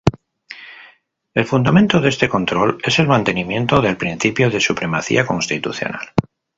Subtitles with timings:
[1.35, 6.13] El fundamento de este control es el mantenimiento del Principio de Supremacía Constitucional.